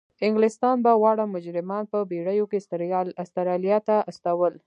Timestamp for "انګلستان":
0.27-0.75